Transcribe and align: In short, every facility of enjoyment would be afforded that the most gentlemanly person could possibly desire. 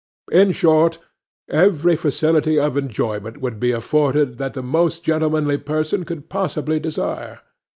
In 0.31 0.51
short, 0.51 0.97
every 1.47 1.95
facility 1.95 2.57
of 2.57 2.75
enjoyment 2.75 3.37
would 3.39 3.59
be 3.59 3.71
afforded 3.71 4.39
that 4.39 4.53
the 4.55 4.63
most 4.63 5.03
gentlemanly 5.03 5.59
person 5.59 6.05
could 6.05 6.27
possibly 6.27 6.79
desire. 6.79 7.41